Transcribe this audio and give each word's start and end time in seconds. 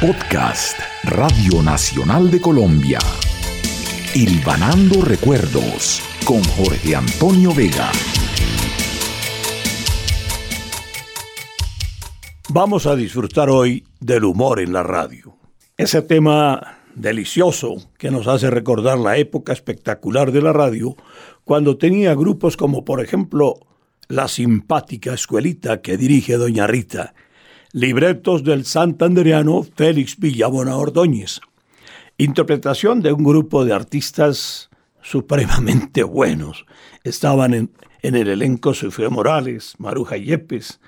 Podcast 0.00 0.78
Radio 1.04 1.62
Nacional 1.62 2.30
de 2.30 2.38
Colombia. 2.38 2.98
Ilvanando 4.14 5.00
Recuerdos 5.00 6.02
con 6.26 6.44
Jorge 6.44 6.94
Antonio 6.94 7.54
Vega. 7.54 7.90
Vamos 12.50 12.84
a 12.86 12.94
disfrutar 12.94 13.48
hoy 13.48 13.84
del 13.98 14.24
humor 14.24 14.60
en 14.60 14.74
la 14.74 14.82
radio. 14.82 15.34
Ese 15.78 16.02
tema 16.02 16.76
delicioso 16.94 17.76
que 17.96 18.10
nos 18.10 18.26
hace 18.26 18.50
recordar 18.50 18.98
la 18.98 19.16
época 19.16 19.54
espectacular 19.54 20.30
de 20.30 20.42
la 20.42 20.52
radio 20.52 20.94
cuando 21.44 21.78
tenía 21.78 22.14
grupos 22.14 22.58
como 22.58 22.84
por 22.84 23.02
ejemplo 23.02 23.54
la 24.08 24.28
simpática 24.28 25.14
escuelita 25.14 25.80
que 25.80 25.96
dirige 25.96 26.34
doña 26.34 26.66
Rita 26.66 27.14
libretos 27.76 28.42
del 28.42 28.64
santanderiano 28.64 29.62
Félix 29.62 30.18
Villabona 30.18 30.76
Ordóñez, 30.76 31.42
interpretación 32.16 33.02
de 33.02 33.12
un 33.12 33.22
grupo 33.22 33.66
de 33.66 33.74
artistas 33.74 34.70
supremamente 35.02 36.02
buenos. 36.02 36.64
Estaban 37.04 37.52
en, 37.52 37.70
el 38.00 38.28
elenco 38.28 38.72
Sofía 38.72 39.10
Morales, 39.10 39.74
Maruja 39.76 40.16
Yepes, 40.16 40.80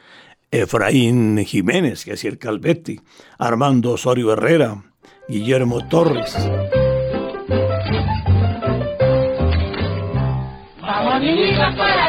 Efraín 0.51 1.45
Jiménez, 1.45 2.07
que 2.07 2.15
hacía 2.15 2.31
el 2.31 2.39
Calvetti, 2.39 2.99
Armando 3.39 3.93
Osorio 3.93 4.33
Herrera, 4.33 4.83
Guillermo 5.29 5.87
Torres. 5.89 6.35
Vamos 10.81 11.77
para 11.77 12.08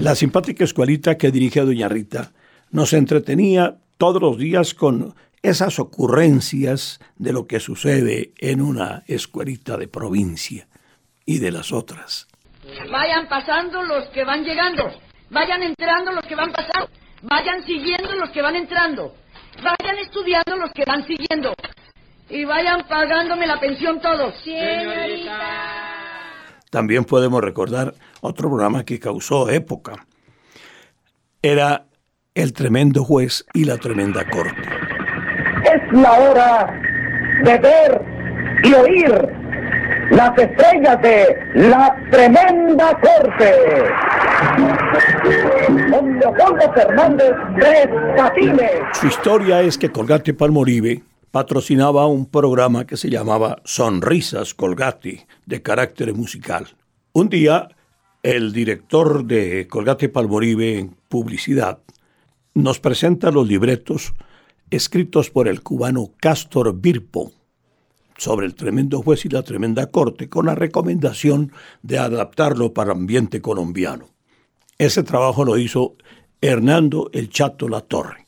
La 0.00 0.14
simpática 0.14 0.64
escuelita 0.64 1.16
que 1.16 1.30
dirige 1.30 1.60
a 1.60 1.64
doña 1.64 1.88
Rita 1.88 2.32
nos 2.70 2.92
entretenía 2.92 3.76
todos 3.98 4.20
los 4.20 4.38
días 4.38 4.74
con 4.74 5.14
esas 5.42 5.78
ocurrencias 5.78 7.00
de 7.16 7.32
lo 7.32 7.46
que 7.46 7.60
sucede 7.60 8.32
en 8.38 8.60
una 8.60 9.02
escuelita 9.06 9.76
de 9.76 9.88
provincia 9.88 10.66
y 11.26 11.38
de 11.38 11.52
las 11.52 11.72
otras. 11.72 12.28
Vayan 12.90 13.28
pasando 13.28 13.82
los 13.82 14.08
que 14.08 14.24
van 14.24 14.44
llegando, 14.44 14.90
vayan 15.30 15.62
entrando 15.62 16.12
los 16.12 16.24
que 16.26 16.34
van 16.34 16.52
pasando, 16.52 16.88
vayan 17.22 17.64
siguiendo 17.66 18.14
los 18.14 18.30
que 18.30 18.42
van 18.42 18.56
entrando, 18.56 19.14
vayan 19.62 19.98
estudiando 19.98 20.56
los 20.56 20.72
que 20.72 20.84
van 20.86 21.06
siguiendo, 21.06 21.54
y 22.28 22.44
vayan 22.44 22.86
pagándome 22.88 23.46
la 23.46 23.60
pensión 23.60 24.00
todos. 24.00 24.34
Señorita. 24.42 25.38
También 26.70 27.04
podemos 27.04 27.42
recordar 27.42 27.94
otro 28.22 28.48
programa 28.48 28.84
que 28.84 28.98
causó 28.98 29.50
época. 29.50 30.06
Era 31.42 31.84
El 32.34 32.54
tremendo 32.54 33.04
juez 33.04 33.44
y 33.52 33.64
la 33.64 33.76
tremenda 33.76 34.24
corte. 34.30 34.62
Es 35.64 35.92
la 35.92 36.12
hora 36.12 36.80
de 37.44 37.58
ver 37.58 38.02
y 38.64 38.72
oír 38.72 39.42
las 40.10 40.38
estrellas 40.38 41.02
de 41.02 41.36
la 41.54 41.94
tremenda 42.10 42.98
corte. 43.00 43.54
Con 45.90 46.18
Leopoldo 46.18 46.72
Fernández 46.72 47.32
Tres 47.58 47.88
Patines. 48.16 48.70
Su 48.94 49.06
historia 49.08 49.60
es 49.60 49.76
que 49.76 49.90
Colgate 49.90 50.32
Palmoribe 50.32 51.02
patrocinaba 51.32 52.06
un 52.06 52.26
programa 52.26 52.86
que 52.86 52.98
se 52.98 53.08
llamaba 53.08 53.62
Sonrisas 53.64 54.54
Colgate, 54.54 55.26
de 55.46 55.62
carácter 55.62 56.14
musical. 56.14 56.76
Un 57.14 57.30
día, 57.30 57.70
el 58.22 58.52
director 58.52 59.24
de 59.24 59.66
Colgate 59.66 60.10
Palmoribe 60.10 60.78
en 60.78 60.94
publicidad 61.08 61.80
nos 62.54 62.80
presenta 62.80 63.30
los 63.30 63.48
libretos 63.48 64.12
escritos 64.70 65.30
por 65.30 65.48
el 65.48 65.62
cubano 65.62 66.10
Castor 66.20 66.78
Birpo 66.78 67.32
sobre 68.18 68.44
el 68.44 68.54
tremendo 68.54 69.00
juez 69.00 69.24
y 69.24 69.30
la 69.30 69.42
tremenda 69.42 69.86
corte, 69.86 70.28
con 70.28 70.46
la 70.46 70.54
recomendación 70.54 71.50
de 71.82 71.98
adaptarlo 71.98 72.74
para 72.74 72.92
ambiente 72.92 73.40
colombiano. 73.40 74.10
Ese 74.76 75.02
trabajo 75.02 75.46
lo 75.46 75.56
hizo 75.56 75.96
Hernando 76.42 77.08
El 77.14 77.30
Chato 77.30 77.70
La 77.70 77.80
Torre. 77.80 78.26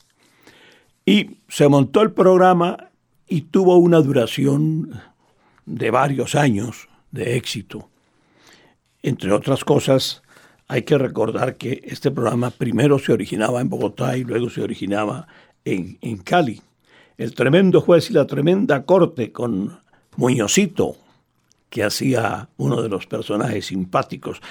Y 1.05 1.37
se 1.47 1.69
montó 1.69 2.01
el 2.01 2.11
programa 2.11 2.89
y 3.27 3.41
tuvo 3.41 3.77
una 3.77 3.99
duración 4.01 5.01
de 5.65 5.91
varios 5.91 6.35
años 6.35 6.87
de 7.11 7.37
éxito. 7.37 7.89
Entre 9.01 9.31
otras 9.31 9.63
cosas, 9.63 10.21
hay 10.67 10.83
que 10.83 10.97
recordar 10.97 11.55
que 11.55 11.81
este 11.83 12.11
programa 12.11 12.49
primero 12.49 12.99
se 12.99 13.13
originaba 13.13 13.61
en 13.61 13.69
Bogotá 13.69 14.17
y 14.17 14.23
luego 14.23 14.49
se 14.49 14.61
originaba 14.61 15.27
en, 15.63 15.97
en 16.01 16.17
Cali. 16.17 16.61
El 17.17 17.33
tremendo 17.33 17.81
juez 17.81 18.09
y 18.09 18.13
la 18.13 18.25
tremenda 18.25 18.83
corte 18.83 19.31
con 19.31 19.79
Muñozito, 20.17 20.97
que 21.69 21.83
hacía 21.83 22.49
uno 22.57 22.81
de 22.81 22.89
los 22.89 23.05
personajes 23.07 23.67
simpáticos, 23.67 24.41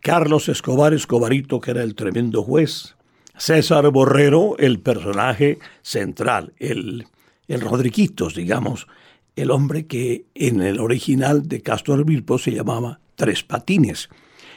Carlos 0.00 0.48
Escobar 0.48 0.94
Escobarito, 0.94 1.60
que 1.60 1.72
era 1.72 1.82
el 1.82 1.94
tremendo 1.94 2.42
juez, 2.42 2.96
César 3.36 3.88
Borrero, 3.90 4.56
el 4.58 4.80
personaje 4.80 5.58
central, 5.82 6.52
el 6.58 7.06
el 7.50 7.60
Rodriquitos, 7.62 8.36
digamos, 8.36 8.86
el 9.34 9.50
hombre 9.50 9.86
que 9.86 10.26
en 10.34 10.62
el 10.62 10.78
original 10.78 11.48
de 11.48 11.60
Castor 11.62 12.04
Bilbo 12.04 12.38
se 12.38 12.52
llamaba 12.52 13.00
Tres 13.16 13.42
Patines. 13.42 14.08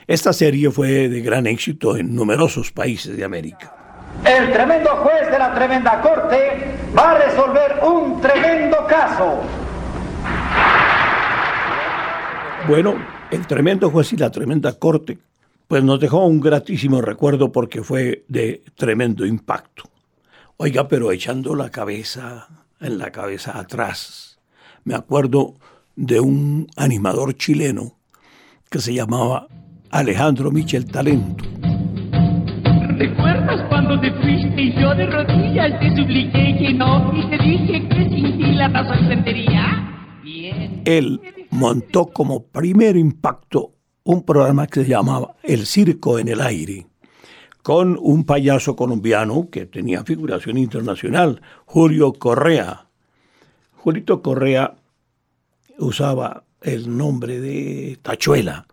Esta 0.05 0.31
serie 0.31 0.69
fue 0.69 1.09
de 1.09 1.21
gran 1.21 1.47
éxito 1.47 1.97
en 1.97 2.13
numerosos 2.13 2.71
países 2.71 3.17
de 3.17 3.23
América. 3.23 4.11
El 4.23 4.53
tremendo 4.53 4.91
juez 4.97 5.31
de 5.31 5.39
la 5.39 5.55
tremenda 5.55 6.01
corte 6.01 6.37
va 6.95 7.11
a 7.11 7.17
resolver 7.17 7.79
un 7.83 8.21
tremendo 8.21 8.77
caso. 8.87 9.41
Bueno, 12.67 12.95
el 13.31 13.47
tremendo 13.47 13.89
juez 13.89 14.13
y 14.13 14.17
la 14.17 14.29
tremenda 14.29 14.77
corte, 14.77 15.17
pues 15.67 15.83
nos 15.83 15.99
dejó 15.99 16.27
un 16.27 16.39
gratísimo 16.39 17.01
recuerdo 17.01 17.51
porque 17.51 17.81
fue 17.81 18.23
de 18.27 18.61
tremendo 18.75 19.25
impacto. 19.25 19.83
Oiga, 20.57 20.87
pero 20.87 21.11
echando 21.11 21.55
la 21.55 21.71
cabeza 21.71 22.47
en 22.83 22.97
la 22.97 23.11
cabeza 23.11 23.57
atrás. 23.57 24.39
Me 24.83 24.95
acuerdo 24.95 25.55
de 25.95 26.19
un 26.19 26.67
animador 26.75 27.35
chileno 27.35 27.93
que 28.69 28.79
se 28.79 28.93
llamaba 28.93 29.47
Alejandro 29.89 30.51
Michel 30.51 30.85
Talento. 30.85 31.43
¿Recuerdas 32.97 33.65
cuando 33.69 33.99
te 33.99 34.11
fuiste 34.11 34.61
y 34.61 34.73
yo 34.79 34.93
de 34.95 35.05
rodillas 35.07 35.79
te 35.79 35.95
supliqué 35.95 36.57
que 36.57 36.73
no 36.73 37.11
y 37.15 37.29
te 37.29 37.37
dije 37.43 37.87
que 37.89 38.09
sin 38.09 38.37
ti 38.37 38.51
la 38.53 38.67
razón 38.67 38.97
entendería? 38.99 40.19
Bien. 40.23 40.81
Él 40.85 41.21
montó 41.51 42.07
como 42.07 42.43
primer 42.43 42.97
impacto 42.97 43.71
un 44.03 44.23
programa 44.23 44.67
que 44.67 44.83
se 44.83 44.89
llamaba 44.89 45.35
El 45.43 45.65
Circo 45.65 46.19
en 46.19 46.27
el 46.27 46.41
Aire, 46.41 46.87
con 47.63 47.97
un 47.99 48.25
payaso 48.25 48.75
colombiano 48.75 49.47
que 49.49 49.65
tenía 49.65 50.03
figuración 50.03 50.57
internacional, 50.57 51.41
Julio 51.65 52.11
Correa. 52.13 52.87
Julito 53.71 54.21
Correa 54.21 54.75
usaba 55.79 56.43
el 56.61 56.95
nombre 56.95 57.39
de 57.39 57.97
Tachuela. 58.01 58.67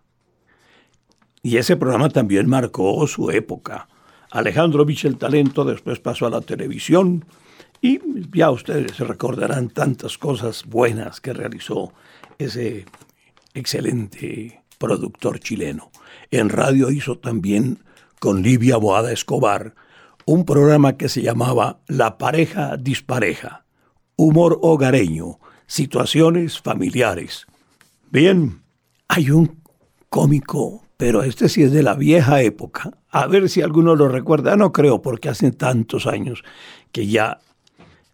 Y 1.41 1.57
ese 1.57 1.77
programa 1.77 2.09
también 2.09 2.47
marcó 2.47 3.07
su 3.07 3.31
época. 3.31 3.87
Alejandro 4.29 4.85
Michel 4.85 5.17
Talento 5.17 5.63
después 5.63 5.99
pasó 5.99 6.27
a 6.27 6.29
la 6.29 6.41
televisión 6.41 7.25
y 7.81 7.99
ya 8.35 8.51
ustedes 8.51 8.91
se 8.97 9.05
recordarán 9.05 9.69
tantas 9.69 10.17
cosas 10.17 10.65
buenas 10.65 11.21
que 11.21 11.33
realizó 11.33 11.93
ese 12.37 12.85
excelente 13.53 14.61
productor 14.77 15.39
chileno. 15.39 15.91
En 16.29 16.49
radio 16.49 16.91
hizo 16.91 17.17
también 17.17 17.79
con 18.21 18.43
Livia 18.43 18.77
Boada 18.77 19.11
Escobar, 19.11 19.73
un 20.25 20.45
programa 20.45 20.95
que 20.95 21.09
se 21.09 21.23
llamaba 21.23 21.79
La 21.87 22.19
pareja 22.19 22.77
dispareja, 22.77 23.65
humor 24.15 24.59
hogareño, 24.61 25.39
situaciones 25.65 26.61
familiares. 26.61 27.47
Bien, 28.11 28.61
hay 29.07 29.31
un 29.31 29.63
cómico, 30.09 30.85
pero 30.97 31.23
este 31.23 31.49
sí 31.49 31.63
es 31.63 31.71
de 31.71 31.81
la 31.81 31.95
vieja 31.95 32.43
época. 32.43 32.91
A 33.09 33.25
ver 33.25 33.49
si 33.49 33.63
alguno 33.63 33.95
lo 33.95 34.07
recuerda. 34.07 34.55
No 34.55 34.71
creo, 34.71 35.01
porque 35.01 35.29
hace 35.29 35.51
tantos 35.51 36.05
años 36.05 36.43
que 36.91 37.07
ya 37.07 37.39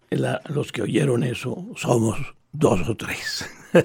los 0.09 0.71
que 0.71 0.83
oyeron 0.83 1.23
eso 1.23 1.65
somos 1.75 2.17
dos 2.53 2.87
o 2.87 2.95
tres. 2.95 3.45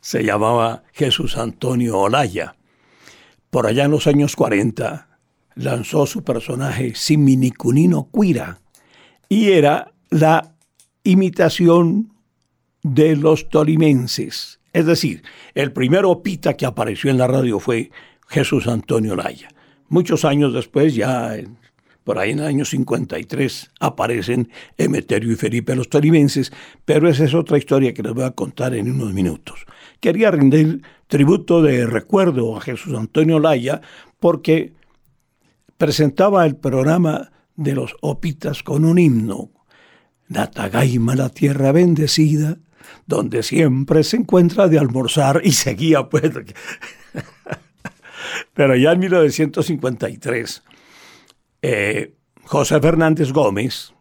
se 0.00 0.22
llamaba 0.22 0.84
Jesús 0.92 1.36
Antonio 1.36 1.98
Olaya 1.98 2.54
por 3.54 3.68
allá 3.68 3.84
en 3.84 3.92
los 3.92 4.08
años 4.08 4.34
40, 4.34 5.06
lanzó 5.54 6.06
su 6.06 6.24
personaje 6.24 6.96
Siminicunino 6.96 8.08
Cuira 8.10 8.58
y 9.28 9.52
era 9.52 9.92
la 10.10 10.56
imitación 11.04 12.12
de 12.82 13.14
los 13.14 13.48
tolimenses. 13.50 14.58
Es 14.72 14.86
decir, 14.86 15.22
el 15.54 15.70
primer 15.70 16.04
opita 16.04 16.54
que 16.54 16.66
apareció 16.66 17.12
en 17.12 17.18
la 17.18 17.28
radio 17.28 17.60
fue 17.60 17.92
Jesús 18.26 18.66
Antonio 18.66 19.14
Laya. 19.14 19.50
Muchos 19.88 20.24
años 20.24 20.52
después, 20.52 20.96
ya 20.96 21.36
por 22.02 22.18
ahí 22.18 22.32
en 22.32 22.40
el 22.40 22.46
año 22.46 22.64
53, 22.64 23.70
aparecen 23.78 24.50
Emeterio 24.76 25.30
y 25.30 25.36
Felipe 25.36 25.76
los 25.76 25.88
tolimenses, 25.88 26.52
pero 26.84 27.08
esa 27.08 27.22
es 27.24 27.34
otra 27.34 27.56
historia 27.56 27.94
que 27.94 28.02
les 28.02 28.14
voy 28.14 28.24
a 28.24 28.32
contar 28.32 28.74
en 28.74 28.90
unos 28.90 29.14
minutos. 29.14 29.64
Quería 30.04 30.30
rendir 30.30 30.82
tributo 31.06 31.62
de 31.62 31.86
recuerdo 31.86 32.58
a 32.58 32.60
Jesús 32.60 32.94
Antonio 32.94 33.38
Laya 33.38 33.80
porque 34.20 34.74
presentaba 35.78 36.44
el 36.44 36.56
programa 36.56 37.32
de 37.56 37.74
los 37.74 37.96
Opitas 38.02 38.62
con 38.62 38.84
un 38.84 38.98
himno. 38.98 39.50
Natagaima, 40.28 41.16
la 41.16 41.30
tierra 41.30 41.72
bendecida, 41.72 42.58
donde 43.06 43.42
siempre 43.42 44.04
se 44.04 44.18
encuentra 44.18 44.68
de 44.68 44.78
almorzar 44.78 45.40
y 45.42 45.52
seguía 45.52 46.10
pues. 46.10 46.32
Pero 48.52 48.76
ya 48.76 48.92
en 48.92 48.98
1953, 48.98 50.64
eh, 51.62 52.14
José 52.44 52.78
Fernández 52.78 53.32
Gómez 53.32 53.93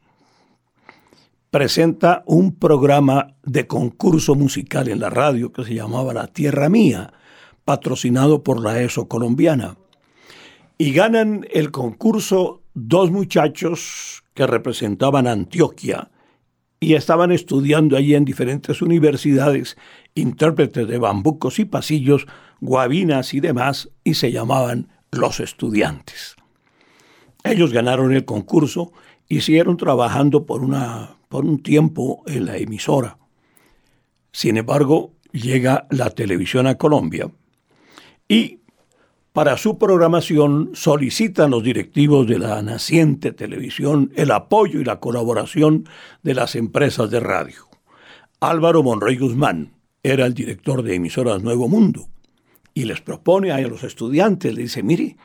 presenta 1.53 2.23
un 2.25 2.55
programa 2.55 3.35
de 3.43 3.67
concurso 3.67 4.33
musical 4.33 4.87
en 4.87 4.99
la 4.99 5.11
radio 5.11 5.53
que 5.53 5.63
se 5.63 5.75
llamaba 5.75 6.11
La 6.11 6.25
Tierra 6.25 6.67
Mía, 6.67 7.13
patrocinado 7.63 8.41
por 8.41 8.59
la 8.59 8.81
ESO 8.81 9.07
colombiana. 9.07 9.77
Y 10.79 10.93
ganan 10.93 11.45
el 11.53 11.69
concurso 11.69 12.63
dos 12.73 13.11
muchachos 13.11 14.23
que 14.33 14.47
representaban 14.47 15.27
Antioquia 15.27 16.09
y 16.79 16.95
estaban 16.95 17.31
estudiando 17.31 17.97
allí 17.97 18.15
en 18.15 18.25
diferentes 18.25 18.81
universidades 18.81 19.77
intérpretes 20.15 20.87
de 20.87 20.97
bambucos 20.97 21.59
y 21.59 21.65
pasillos, 21.65 22.25
guabinas 22.61 23.35
y 23.35 23.41
demás, 23.41 23.91
y 24.03 24.15
se 24.15 24.31
llamaban 24.31 24.87
los 25.11 25.39
estudiantes. 25.39 26.35
Ellos 27.43 27.71
ganaron 27.71 28.11
el 28.11 28.25
concurso 28.25 28.91
y 29.27 29.41
siguieron 29.41 29.77
trabajando 29.77 30.45
por, 30.45 30.63
una, 30.63 31.17
por 31.29 31.45
un 31.45 31.61
tiempo 31.61 32.23
en 32.27 32.45
la 32.45 32.57
emisora. 32.57 33.17
Sin 34.31 34.57
embargo, 34.57 35.13
llega 35.31 35.87
la 35.89 36.09
televisión 36.09 36.67
a 36.67 36.75
Colombia 36.75 37.29
y 38.27 38.59
para 39.33 39.57
su 39.57 39.79
programación 39.79 40.69
solicitan 40.73 41.49
los 41.49 41.63
directivos 41.63 42.27
de 42.27 42.37
la 42.37 42.61
naciente 42.61 43.31
televisión 43.31 44.11
el 44.15 44.29
apoyo 44.29 44.79
y 44.79 44.83
la 44.83 44.99
colaboración 44.99 45.89
de 46.21 46.35
las 46.35 46.55
empresas 46.55 47.09
de 47.09 47.19
radio. 47.19 47.67
Álvaro 48.39 48.83
Monroy 48.83 49.17
Guzmán 49.17 49.73
era 50.03 50.27
el 50.27 50.35
director 50.35 50.83
de 50.83 50.95
emisoras 50.95 51.41
Nuevo 51.41 51.67
Mundo 51.67 52.09
y 52.75 52.85
les 52.85 53.01
propone 53.01 53.51
a 53.51 53.59
los 53.61 53.83
estudiantes, 53.83 54.53
le 54.53 54.63
dice, 54.63 54.83
mire, 54.83 55.17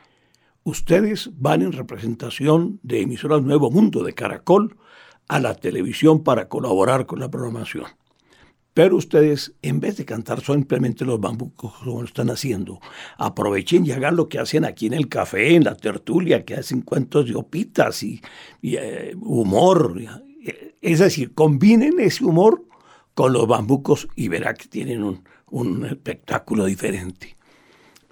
ustedes 0.63 1.31
van 1.37 1.61
en 1.61 1.71
representación 1.71 2.79
de 2.83 3.01
emisoras 3.01 3.41
Nuevo 3.41 3.71
Mundo 3.71 4.03
de 4.03 4.13
Caracol 4.13 4.77
a 5.27 5.39
la 5.39 5.55
televisión 5.55 6.23
para 6.23 6.49
colaborar 6.49 7.05
con 7.05 7.19
la 7.19 7.29
programación. 7.29 7.85
Pero 8.73 8.97
ustedes, 8.97 9.53
en 9.61 9.79
vez 9.79 9.97
de 9.97 10.05
cantar 10.05 10.41
simplemente 10.41 11.03
los 11.03 11.19
bambucos 11.19 11.73
como 11.79 11.99
lo 11.99 12.05
están 12.05 12.29
haciendo, 12.29 12.79
aprovechen 13.17 13.85
y 13.85 13.91
hagan 13.91 14.15
lo 14.15 14.29
que 14.29 14.39
hacen 14.39 14.63
aquí 14.63 14.87
en 14.87 14.93
el 14.93 15.09
café, 15.09 15.55
en 15.55 15.65
la 15.65 15.75
tertulia, 15.75 16.45
que 16.45 16.55
hacen 16.55 16.81
cuentos 16.81 17.27
de 17.27 17.35
opitas 17.35 18.03
y, 18.03 18.21
eh, 18.61 19.15
humor. 19.19 19.95
Es 20.81 20.99
decir, 20.99 21.33
combinen 21.33 21.99
ese 21.99 22.23
humor 22.23 22.63
con 23.13 23.33
los 23.33 23.47
bambucos 23.47 24.07
y 24.15 24.29
verá 24.29 24.53
que 24.53 24.67
tienen 24.67 25.03
un, 25.03 25.23
un 25.49 25.85
espectáculo 25.85 26.65
diferente. 26.65 27.38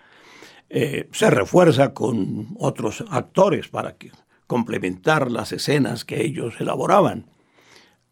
Eh, 0.70 1.10
se 1.12 1.30
refuerza 1.30 1.94
con 1.94 2.56
otros 2.60 3.04
actores 3.10 3.68
para 3.68 3.96
que, 3.98 4.12
complementar 4.48 5.30
las 5.30 5.52
escenas 5.52 6.06
que 6.06 6.24
ellos 6.24 6.56
elaboraban. 6.60 7.28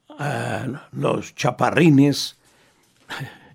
Ah, 0.09 0.88
los 0.91 1.33
chaparrines, 1.33 2.38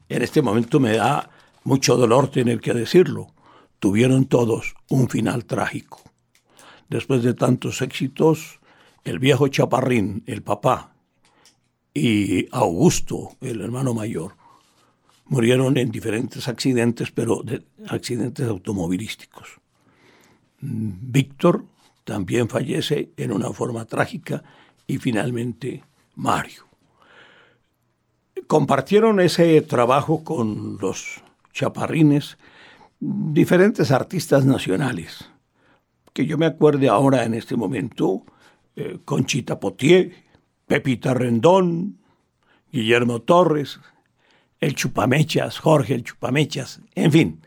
en 0.09 0.23
este 0.23 0.43
momento 0.43 0.81
me 0.81 0.97
da 0.97 1.31
mucho 1.65 1.97
dolor 1.97 2.31
tener 2.31 2.61
que 2.61 2.75
decirlo, 2.75 3.29
tuvieron 3.79 4.27
todos 4.27 4.75
un 4.89 5.09
final 5.09 5.45
trágico. 5.45 6.01
Después 6.88 7.23
de 7.23 7.35
tantos 7.35 7.83
éxitos, 7.83 8.61
el 9.05 9.19
viejo 9.19 9.49
chaparrín, 9.49 10.23
el 10.26 10.43
papá, 10.43 10.95
y 11.93 12.47
Augusto, 12.52 13.37
el 13.40 13.61
hermano 13.61 13.95
mayor, 13.95 14.37
murieron 15.26 15.76
en 15.76 15.90
diferentes 15.90 16.49
accidentes, 16.49 17.11
pero 17.11 17.43
de 17.43 17.64
accidentes 17.88 18.47
automovilísticos. 18.47 19.61
Víctor 20.61 21.64
también 22.05 22.49
fallece 22.49 23.11
en 23.17 23.33
una 23.33 23.50
forma 23.52 23.85
trágica 23.85 24.43
y 24.87 24.99
finalmente 24.99 25.83
Mario. 26.17 26.64
Compartieron 28.47 29.21
ese 29.21 29.61
trabajo 29.62 30.25
con 30.25 30.79
los 30.81 31.23
chaparrines 31.52 32.38
diferentes 33.00 33.90
artistas 33.90 34.45
nacionales, 34.45 35.30
que 36.12 36.26
yo 36.26 36.37
me 36.37 36.47
acuerde 36.47 36.88
ahora 36.88 37.25
en 37.25 37.35
este 37.35 37.57
momento, 37.57 38.25
eh, 38.76 38.99
Conchita 39.04 39.59
Potier, 39.59 40.12
Pepita 40.66 41.14
Rendón, 41.14 41.99
Guillermo 42.71 43.23
Torres, 43.23 43.80
el 44.61 44.75
Chupamechas, 44.75 45.59
Jorge 45.59 45.95
el 45.95 46.04
Chupamechas, 46.04 46.80
en 46.95 47.11
fin, 47.11 47.40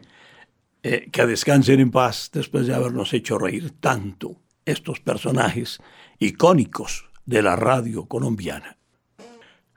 eh, 0.81 1.07
que 1.11 1.25
descansen 1.25 1.79
en 1.79 1.91
paz 1.91 2.29
después 2.33 2.67
de 2.67 2.73
habernos 2.73 3.13
hecho 3.13 3.37
reír 3.37 3.71
tanto 3.79 4.41
estos 4.65 4.99
personajes 4.99 5.79
icónicos 6.19 7.05
de 7.25 7.41
la 7.41 7.55
radio 7.55 8.05
colombiana. 8.05 8.77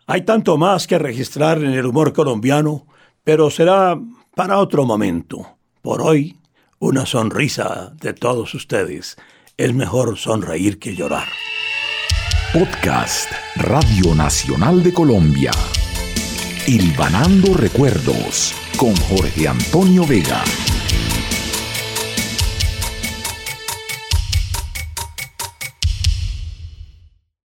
Hay 0.06 0.22
tanto 0.22 0.56
más 0.56 0.86
que 0.86 0.98
registrar 0.98 1.58
en 1.58 1.72
el 1.72 1.86
humor 1.86 2.12
colombiano, 2.12 2.86
pero 3.26 3.50
será 3.50 3.98
para 4.36 4.58
otro 4.58 4.84
momento. 4.84 5.58
Por 5.82 6.00
hoy, 6.00 6.38
una 6.78 7.06
sonrisa 7.06 7.92
de 8.00 8.14
todos 8.14 8.54
ustedes. 8.54 9.16
Es 9.56 9.74
mejor 9.74 10.16
sonreír 10.16 10.78
que 10.78 10.94
llorar. 10.94 11.26
Podcast 12.52 13.28
Radio 13.56 14.14
Nacional 14.14 14.80
de 14.84 14.92
Colombia. 14.92 15.50
Ilvanando 16.68 17.52
Recuerdos 17.54 18.54
con 18.78 18.94
Jorge 18.94 19.48
Antonio 19.48 20.06
Vega. 20.06 20.44